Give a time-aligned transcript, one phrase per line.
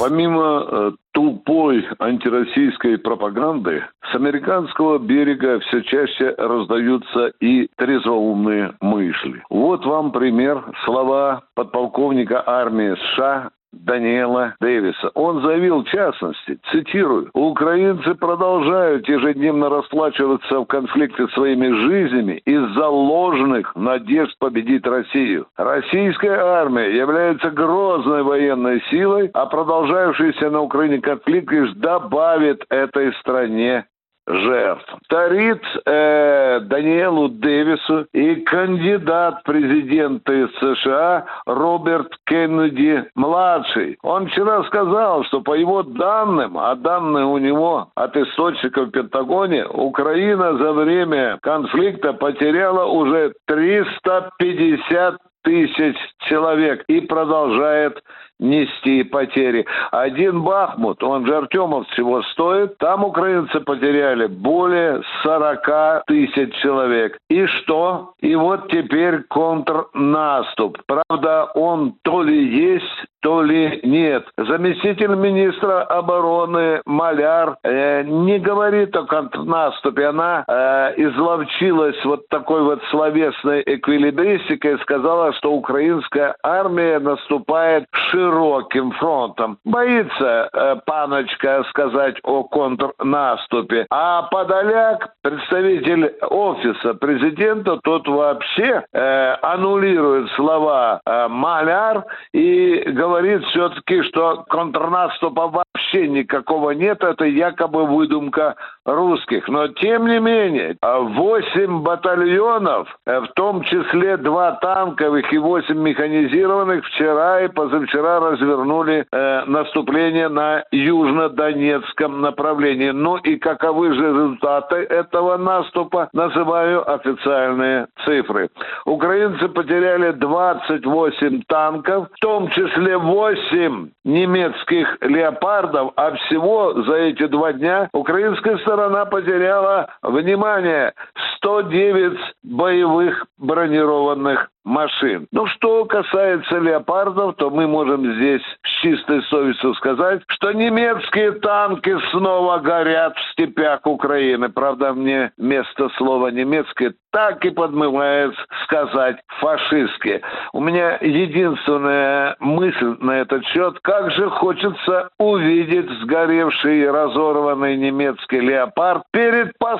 [0.00, 9.42] Помимо э, тупой антироссийской пропаганды, с американского берега все чаще раздаются и трезвоумные мысли.
[9.50, 15.10] Вот вам пример слова подполковника армии США Даниэла Дэвиса.
[15.14, 23.74] Он заявил, в частности, цитирую, «Украинцы продолжают ежедневно расплачиваться в конфликте своими жизнями из-за ложных
[23.76, 25.46] надежд победить Россию.
[25.56, 33.86] Российская армия является грозной военной силой, а продолжающийся на Украине конфликт лишь добавит этой стране
[34.32, 34.96] жертв.
[35.08, 43.98] Тарит э, Даниэлу Дэвису и кандидат в президенты США Роберт Кеннеди-младший.
[44.02, 49.66] Он вчера сказал, что по его данным, а данные у него от источников в Пентагоне,
[49.66, 55.96] Украина за время конфликта потеряла уже 350 тысяч
[56.28, 58.02] человек и продолжает
[58.40, 59.66] нести потери.
[59.90, 67.18] Один Бахмут, он же Артемов всего стоит, там украинцы потеряли более 40 тысяч человек.
[67.28, 68.14] И что?
[68.20, 70.78] И вот теперь контрнаступ.
[70.86, 74.26] Правда, он то ли есть, то ли нет.
[74.36, 80.06] Заместитель министра обороны Маляр э, не говорит о контрнаступе.
[80.06, 87.84] Она э, изловчилась вот такой вот словесной эквилибристикой и сказала, что украинская армия наступает
[88.30, 89.58] широким фронтом.
[89.64, 93.86] Боится э, паночка сказать о контрнаступе.
[93.90, 104.02] А Подоляк, представитель офиса президента, тот вообще э, аннулирует слова э, Маляр и говорит, все-таки,
[104.04, 108.54] что контрнаступа вообще никакого нет, это якобы выдумка
[108.94, 109.48] русских.
[109.48, 116.84] Но тем не менее, 8 батальонов, э, в том числе два танковых и 8 механизированных,
[116.86, 122.90] вчера и позавчера развернули э, наступление на южно-донецком направлении.
[122.90, 128.50] Ну и каковы же результаты этого наступа, называю официальные цифры.
[128.84, 137.52] Украинцы потеряли 28 танков, в том числе 8 немецких леопардов, а всего за эти два
[137.52, 140.94] дня украинская сторона потеряла, внимание,
[141.36, 145.26] 109 боевых бронированных машин.
[145.32, 151.96] Ну, что касается леопардов, то мы можем здесь с чистой совестью сказать, что немецкие танки
[152.10, 154.48] снова горят в степях Украины.
[154.48, 158.34] Правда, мне вместо слова немецкие так и подмывает
[158.64, 160.22] сказать фашистские.
[160.52, 168.40] У меня единственная мысль на этот счет, как же хочется увидеть сгоревший и разорванный немецкий
[168.40, 169.79] леопард перед посольством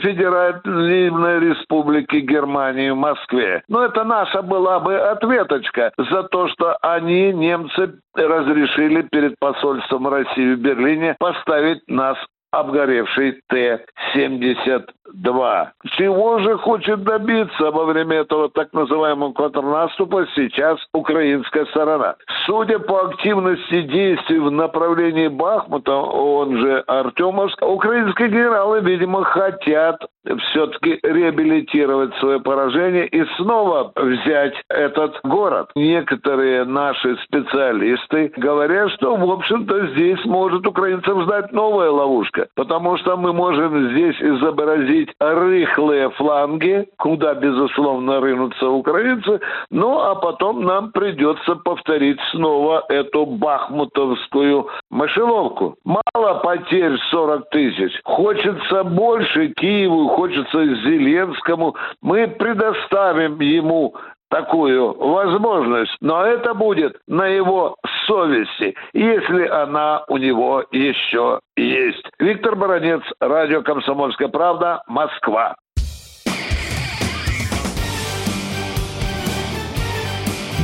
[0.00, 3.62] Федеративной Республики Германии в Москве.
[3.68, 10.54] Но это наша была бы ответочка за то, что они, немцы, разрешили перед посольством России
[10.54, 12.16] в Берлине поставить нас
[12.52, 15.68] обгоревший Т-72.
[15.96, 22.16] Чего же хочет добиться во время этого так называемого контрнаступа сейчас украинская сторона?
[22.46, 30.98] Судя по активности действий в направлении Бахмута, он же Артемовск, украинские генералы, видимо, хотят все-таки
[31.02, 35.70] реабилитировать свое поражение и снова взять этот город.
[35.74, 43.16] Некоторые наши специалисты говорят, что, в общем-то, здесь может украинцам ждать новая ловушка, потому что
[43.16, 51.56] мы можем здесь изобразить рыхлые фланги, куда, безусловно, рынутся украинцы, ну, а потом нам придется
[51.56, 55.76] повторить снова эту бахмутовскую мышеловку.
[55.84, 57.92] Мало потерь 40 тысяч.
[58.04, 61.76] Хочется больше Киеву, хочется Зеленскому.
[62.02, 63.94] Мы предоставим ему
[64.30, 67.76] такую возможность, но это будет на его
[68.06, 72.04] совести, если она у него еще есть.
[72.18, 75.56] Виктор Баранец, радио «Комсомольская правда», Москва.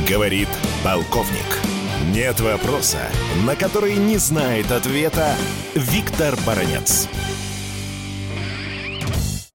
[0.09, 0.47] Говорит
[0.85, 1.59] полковник.
[2.15, 2.99] Нет вопроса,
[3.45, 5.35] на который не знает ответа
[5.75, 7.09] Виктор Баранец.